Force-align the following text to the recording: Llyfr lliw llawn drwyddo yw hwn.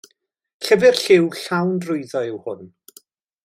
Llyfr 0.67 0.97
lliw 1.01 1.29
llawn 1.41 1.77
drwyddo 1.85 2.25
yw 2.31 2.43
hwn. 2.47 2.67